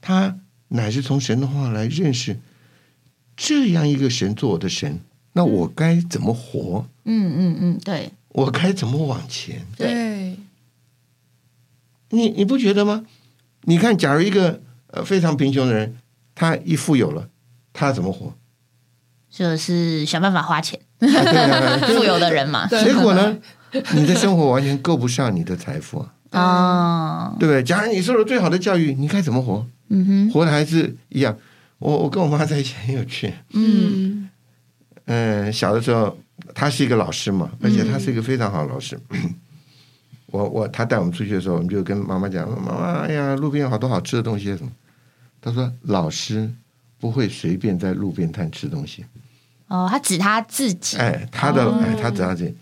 [0.00, 2.38] 他乃是从神的话来认识
[3.36, 5.00] 这样一个神做我的神，
[5.32, 6.86] 那我该怎么活？
[7.04, 9.66] 嗯嗯嗯，对，我该怎么往前？
[9.76, 10.36] 对，
[12.10, 13.04] 你你不觉得吗？
[13.66, 15.96] 你看，假如一个呃非常贫穷的人，
[16.34, 17.28] 他一富有了，
[17.72, 18.34] 他怎么活？
[19.30, 20.78] 就是想办法花钱。
[21.00, 23.36] 富有的人嘛， 结果呢，
[23.94, 27.62] 你的生活完全够不上你的财富啊，对不对？
[27.62, 29.66] 假如你受了最好的教育，你该怎么活？
[29.90, 31.36] 嗯哼，活的还是一样。
[31.78, 34.30] 我我跟我妈在一起很有趣，嗯
[35.06, 36.16] 嗯，小的时候，
[36.54, 38.98] 他是一个老师嘛，而且他是一个非常好的老师。
[40.34, 44.72] 我我他带我们出去的时候，我们就跟妈妈讲：“妈妈，哎呀，路边有好多好吃的东西什么。”
[45.40, 46.50] 他说：“老师
[46.98, 49.04] 不会随便在路边摊吃东西。”
[49.68, 50.96] 哦，他指他自己。
[50.96, 52.52] 哎，他的哎，他指他自己。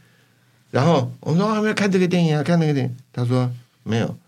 [0.70, 2.94] 然后我们说啊，要看这个电影啊，看那个电影。
[3.10, 3.50] 他说
[3.84, 4.18] 没有，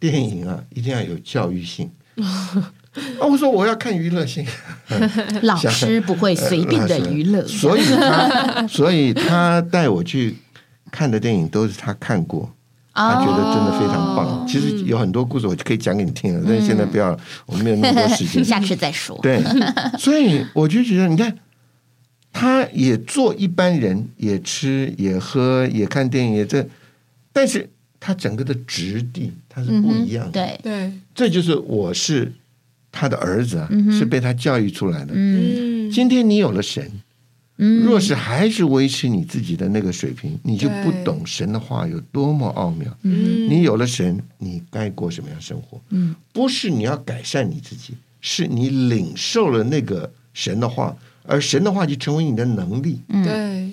[0.00, 1.90] 电影啊，一定要有教育性。
[2.16, 4.46] 啊，我说我要看娱乐性。
[5.42, 7.46] 老师不会随便的娱乐。
[7.46, 10.38] 所以他，所以他带我去
[10.90, 12.50] 看的电影都是他看过，
[12.96, 14.44] 他觉得真的非常棒。
[14.48, 19.18] 其实有很多故事我可以讲给你听了，但是现在不要，我们没有那么多时间， 下次再说。
[19.22, 19.40] 对，
[19.98, 21.36] 所以我就觉得，你看。
[22.38, 26.68] 他也做一般人，也吃也喝也看电影也这，
[27.32, 27.66] 但是
[27.98, 30.32] 他整个的质地他是不一样的。
[30.32, 32.30] 对对，这就是我是
[32.92, 35.14] 他的儿子啊，是被他教育出来的。
[35.14, 36.86] 嗯，今天你有了神，
[37.56, 42.96] 若是还是维持你自己的那个水平，你就不懂神的话有多么奥妙。
[43.02, 45.80] 嗯，你有了神，你该过什么样生活？
[45.90, 50.96] 嗯，不是你要改善你自己，是你领受了那个神的话。
[51.28, 53.68] 而神的话就成为你的能力，对，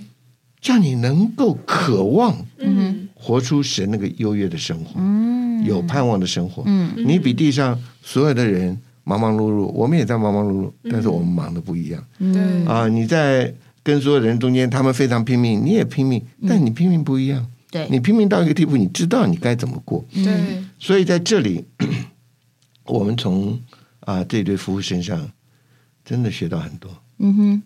[0.60, 12.66] 叫你能够渴望，嗯，活出神那个优越的生活，嗯，有盼望的生活，嗯，你比地上所有的人忙忙碌碌，我们也在忙忙碌碌，但是我们忙的不一样，对。
[12.66, 21.66] 啊，你在跟所有人中间，他们非常拼命，你也拼命，但你拼命不一样，对，你拼命到一个地步，你知道你该怎么过，对，所以在这里，
[22.86, 23.60] 我们从
[24.00, 25.30] 啊这对夫妇身上
[26.06, 26.90] 真的学到很多。
[27.20, 27.62] 嗯哼，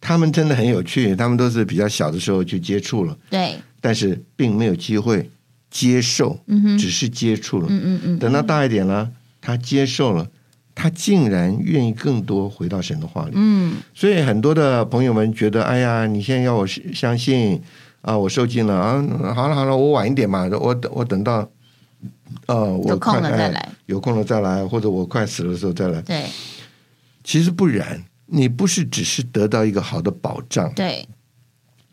[0.00, 5.30] 他们真的很有趣，他们都是比较小的时候就接触了，对，但是并没有机会
[5.70, 10.30] 接受，嗯哼，只是接触了，嗯嗯嗯，等到大一点了，他接受了，
[10.74, 17.62] 他竟然愿意更多回到神的话里，嗯，所以很多的朋友们觉得，哎呀，你现在要我相信
[18.02, 19.02] 啊，我受尽了啊，
[19.34, 21.48] 好了好了，我晚一点嘛，我等我等到，
[22.46, 26.24] 呃，有空了再来，有空了再来，或者我快死的时候再来，对，
[27.22, 28.04] 其实不然。
[28.26, 31.06] 你不是只是得到一个好的保障，对，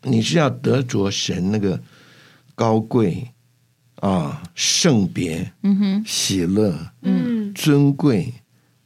[0.04, 1.78] 你是要得着神那个
[2.54, 3.28] 高贵
[3.96, 8.32] 啊、圣别、嗯哼、喜乐、嗯、尊贵。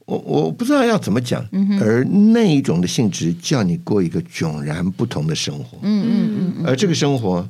[0.07, 1.47] 我我不知道要怎么讲，
[1.81, 7.47] 而那一种的性质叫你过一个迥然不同的生活，嗯嗯嗯，而这个生活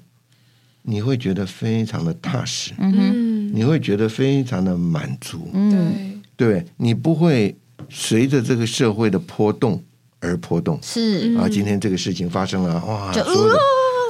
[0.83, 7.55] 你会觉得非常的踏实，嗯哼，你会觉得非常的满足，嗯，对，你不会。
[7.89, 9.81] 随着这个社会的波动
[10.19, 11.37] 而波动，是。
[11.39, 13.57] 啊，今天这个事情发生了，哇，所有的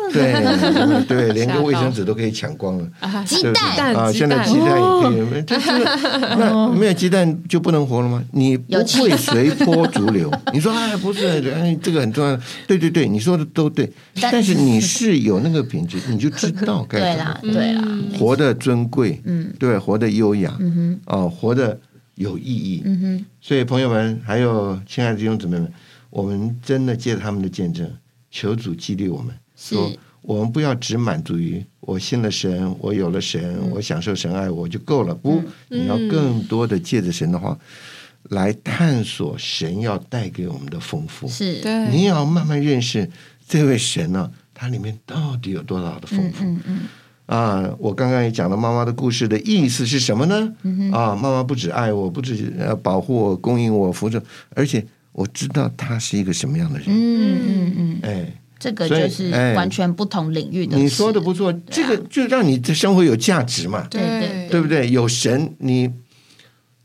[0.12, 4.80] 对 对，连个卫生纸都可以抢光了，鸡蛋啊，现在鸡蛋
[5.14, 5.70] 也可以， 就是
[6.38, 8.22] 那没有鸡蛋就不能活了吗？
[8.32, 10.30] 你不会随波逐流。
[10.52, 12.38] 你说哎，不是，哎，这个很重要。
[12.66, 13.90] 对对对，你说的都对，
[14.20, 17.82] 但是你是有那个品质，你就知道该怎么对啦，
[18.18, 21.78] 活得尊贵，嗯，对，活得优雅，嗯哼，哦，活得。
[22.16, 25.70] 有意义，嗯哼，所以朋友们，还有亲爱的弟兄姊妹们，
[26.08, 27.86] 我们真的借他们的见证，
[28.30, 29.92] 求主激励我们，说
[30.22, 37.58] 我们不要只满足于我信了神，我有了神，我享受神爱我就够了，不，你要更多的借着神的话
[38.30, 43.08] 来探索神要带给我们的丰富，是，你也要慢慢认识
[43.48, 46.80] 这位神呢，它里面到底有多少的丰富，嗯嗯。
[47.26, 50.54] 啊，我刚刚也讲了妈妈的故事的意思是什么呢？
[50.92, 54.22] 啊，妈妈不止爱我，不止呃保护我、供应我、扶着，
[54.54, 56.86] 而且我知道他是一个什么样的人。
[56.88, 58.32] 嗯嗯嗯，哎，
[58.66, 60.76] 这个就是完全不同领域的。
[60.76, 63.86] 你说的不错，这个就让你的生活有价值嘛？
[63.88, 64.90] 对对，对不对？
[64.90, 65.88] 有神，你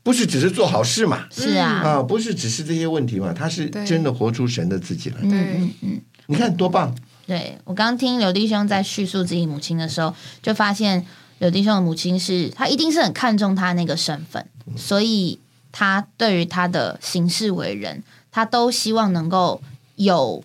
[0.04, 1.26] 不是只是做好事嘛？
[1.32, 3.32] 是啊，啊，不是只是这些问题嘛？
[3.32, 5.16] 他是真的活出神的自己来。
[5.22, 6.94] 嗯嗯嗯，你看多棒！
[7.26, 11.04] 对我刚听刘弟兄在叙述自己母亲的时候，就发现
[11.40, 15.40] 刘弟兄的母亲是他一定是很看重他那个身份，所以
[15.72, 19.60] 他对于他的行事为人，他都希望能够
[19.96, 20.44] 有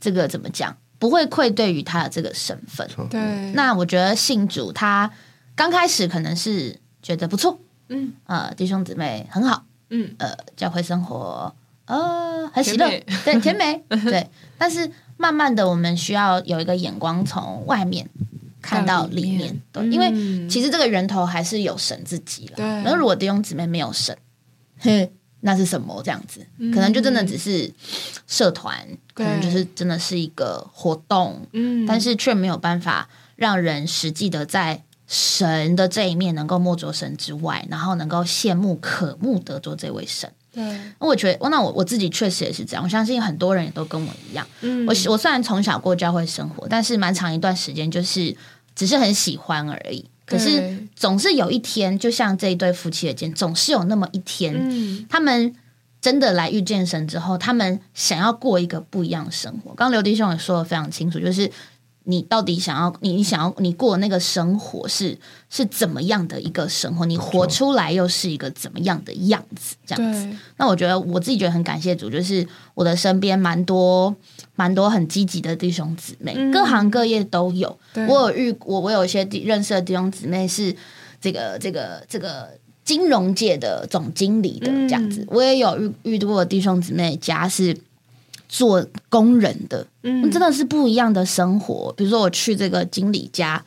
[0.00, 2.88] 这个怎么讲，不会愧对于他的这个身份。
[3.10, 5.10] 对，那我觉得信主，他
[5.54, 12.88] 刚开始可能是觉得不错，嗯，呃，弟兄姊妹很好，嗯，呃，教会生活呃很喜乐，
[13.24, 14.26] 对，甜美， 对。
[14.56, 18.08] 但是慢慢的，我们需要有一个眼光从外面
[18.62, 20.10] 看到里面，对，因为
[20.48, 22.82] 其实这个源头还是有神自己了。
[22.84, 24.16] 那如果弟兄姊妹没有神，
[24.78, 26.02] 嘿，那是什么？
[26.02, 27.72] 这样子，可能就真的只是
[28.26, 28.76] 社团，
[29.22, 34.82] 可能就是真的是一个活动，嗯，但是却没有办法让人实际的在。
[35.12, 40.30] 神的这一面能够摸着神之外，然后能够羡慕渴慕得着这位神。
[40.52, 40.62] 对，
[41.00, 42.84] 我觉得，那我我自己确实也是这样。
[42.84, 44.46] 我相信很多人也都跟我一样。
[44.60, 48.36] 嗯，我我虽然从小过教会生活，但是蛮长一段时间就是
[48.76, 50.04] 只是很喜欢而已。
[50.24, 55.52] 可是总是有一天，就像这一对夫妻的间，总是有那么一天，嗯他们
[56.00, 59.74] 真的来遇见神之后，他们想要过一个不一样的生活。
[59.74, 61.50] 刚刚刘弟兄也说的非常清楚，就是。
[62.04, 65.16] 你到底想要你想要你过那个生活是
[65.50, 67.04] 是怎么样的一个生活？
[67.04, 69.76] 你活出来又是一个怎么样的样子？
[69.86, 72.44] 这样子，那我觉得我自己觉得很感谢主，就是
[72.74, 74.12] 我的身边蛮多
[74.56, 77.78] 蛮多很积极的弟兄姊妹，各行各业都有。
[78.08, 80.74] 我有遇我我有一些认识的弟兄姊妹是
[81.20, 82.48] 这个这个这个
[82.90, 87.76] 金融界的总经理的这样子，我也有遇遇过弟兄姊妹家是。
[88.52, 91.94] 做工人的，嗯，真的是不一样的生活。
[91.96, 93.64] 比如说，我去这个经理家，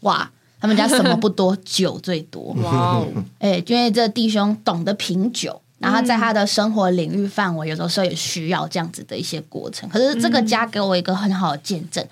[0.00, 2.56] 哇，他们家什么不多，酒最多。
[2.64, 3.06] 哇哦，
[3.38, 9.86] 哎，因为这弟兄懂得品酒，然后在他的生活领域范围，有的时候也需要这样子的一些过程。
[9.90, 12.02] 可是这个家给我一个很好的见证，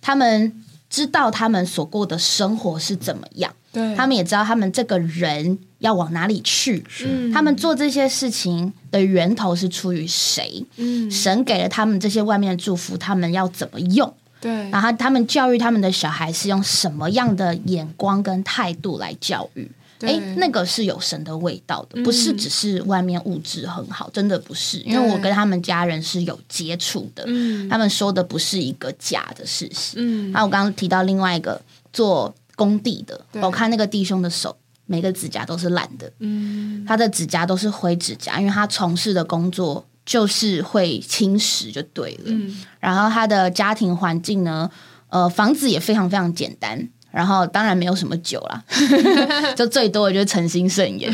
[0.00, 0.52] 他们
[0.88, 3.54] 知道他们所过的生活是怎么样。
[3.72, 6.84] 对，他们也知道他们这个人要往哪里去，
[7.32, 10.64] 他们做这些事情的源头是出于谁？
[10.76, 14.12] 嗯，神给了他们这些外面的祝福，他们要怎么用？
[14.40, 19.70] 对，然后他们教育他们的小孩是用什么样的眼光跟态度来教育？
[20.00, 24.78] 哎，那个是有神的味道的，不是只是外面物质很好，真的不是。
[24.78, 27.24] 因为我跟他们家人是有接触的，
[27.68, 29.96] 他们说的不是一个假的事实。
[29.98, 31.62] 嗯，那我刚刚提到另外一个
[31.92, 32.34] 做。
[32.60, 34.54] 工地的，我看那个弟兄的手，
[34.84, 42.24] 每个指甲都是烂的，嗯，他的指甲都是灰指甲，因为他从事的工作就是会侵蚀，就对了。
[42.26, 44.70] 嗯，然后他的家庭环境呢，
[45.08, 48.62] 呃，房子也非常非常简单，然后当然没有什么酒啦，
[49.56, 51.10] 就最多的就是诚心圣言。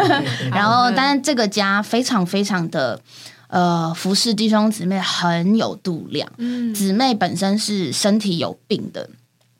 [0.50, 2.98] 然后，但是这个家非常非常的
[3.48, 9.10] 呃，服侍弟兄姊妹很有度量，嗯，姊妹本身是身体有病的。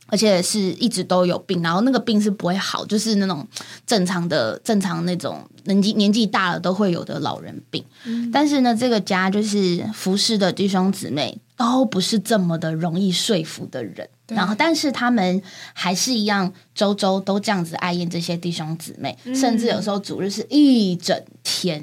[0.07, 3.47] 而且是一直都有病，然后那个病是不会好，就是那种
[3.87, 7.85] 正常的、正常那种年纪年纪大了都会有的老人病。
[8.33, 14.09] 但是呢，这个家就是服侍的弟兄姊妹都不是这么的容易说服的人。
[14.29, 15.41] 然后，但是他们
[15.73, 21.81] 还是一样周周都这样子爱宴这些弟兄姊妹，甚至有时候主日是一整天，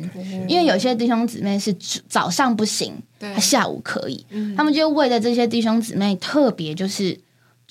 [0.48, 1.74] 因为有些弟兄姊妹是
[2.10, 4.26] 早上不行，他下午可以，
[4.58, 7.20] 他们就为了这些弟兄姊妹特别就是。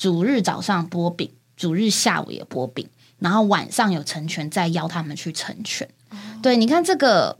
[0.02, 2.88] 主日早上播饼，主日下午也播饼，
[3.20, 5.88] 然后晚上有成全，再邀他们去成全。
[6.42, 7.38] 对，你看这个，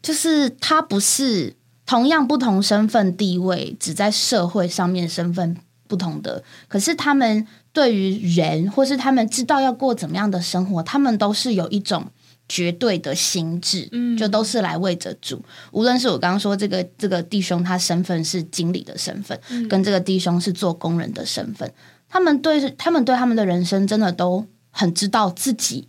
[0.00, 5.56] 就是他不是同样不同身份地位，只在社会上面身份
[5.88, 12.06] 不同的，可是他们对于人，或是他们知道要过怎么样的生活，他们都是有一种。
[12.46, 15.42] 绝对的心智，嗯，就都是来为着主。
[15.72, 21.72] 无论是我刚刚说这个这个弟兄，他身份是经理的身份，跟这个弟兄是做工人的身份，
[22.14, 25.88] 他们对他们对他们的人生真的都很知道自己。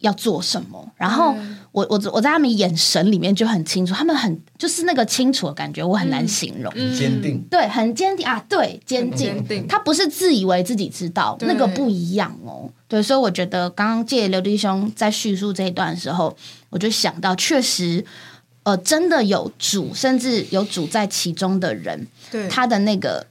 [0.00, 0.92] 要做什么？
[0.94, 1.34] 然后
[1.72, 6.72] 我我我在他们眼神里面就很清楚，他们很就是那个清楚的感觉，我很难形容。
[6.96, 9.66] 坚定，对，很坚定啊，对，坚定。
[9.66, 12.70] 他不是自以为自己知道，那个不一样哦。
[12.86, 16.36] 对，所以我觉得刚刚借刘弟兄在叙述这一段的时候，
[16.70, 18.04] 我就想到，确实，
[18.62, 23.26] 呃，真的有主，甚至有主在其中的人，对他的那个。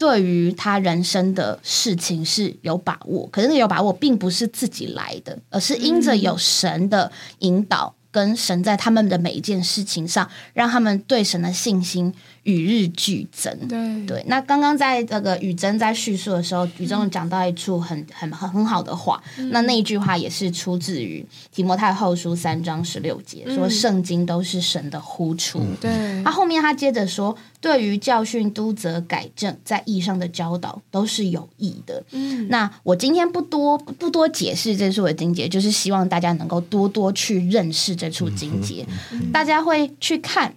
[0.00, 7.94] 对于他人生的事情是有把握，可是那有把握并不是自己来的，而是因着有神的引导。
[8.12, 13.56] 跟神在他们的每一件事情上，让他们对神的信心与日俱增。
[13.68, 19.22] 对对，那刚刚在这个雨珍在叙述的时候，雨珍讲到一处很很很很好的话，
[19.52, 25.64] 那那一句话也是出自于提摩太后书三章十六节，说圣经都是神的呼出。
[25.80, 32.02] 对，他后面他接着说，对于教训、督责、改正，在意义上的教导都是有益的。
[32.10, 37.94] 嗯，那我今天不多不多解释这处的经节，就是希望大家能够多多去认识。
[37.94, 38.86] 这处经节，
[39.30, 40.54] 大家会去看，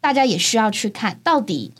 [0.00, 1.70] 大家也需要去看到底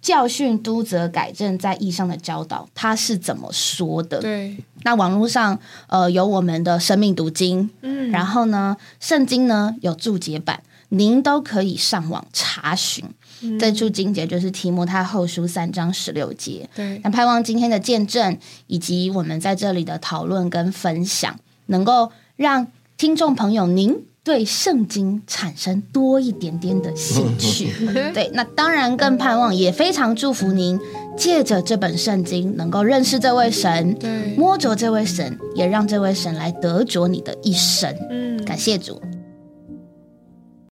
[0.00, 4.20] 教训、督责、改正，在义上的教导，他是怎么说的？
[4.20, 13.04] 对，那网络上呃有我们的生命读经，嗯，然后呢，圣经呢有注解版，您都可以上网查询。
[13.58, 16.68] 这处经节就是提摩太后书三章十六节。
[16.74, 18.36] 对，那盼望今天的见证
[18.66, 22.66] 以及我们在这里的讨论跟分享，能够让
[22.96, 24.04] 听众朋友您。
[24.22, 27.72] 对圣经产生多一点点的兴趣，
[28.12, 30.78] 对，那当然更盼望，也非常祝福您，
[31.16, 37.92] 借着这本圣经能够认识这位神，对，摸着这位神，也让这位神来得着你的一生。
[38.10, 39.00] 嗯，感谢主。